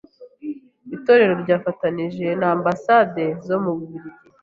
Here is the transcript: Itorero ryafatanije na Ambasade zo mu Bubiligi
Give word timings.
Itorero 0.95 1.33
ryafatanije 1.43 2.27
na 2.39 2.47
Ambasade 2.55 3.23
zo 3.47 3.57
mu 3.63 3.69
Bubiligi 3.77 4.27